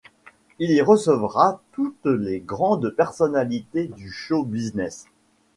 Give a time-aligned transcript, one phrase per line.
[0.57, 5.05] Il y recevra toutes les grandes personnalités du show business.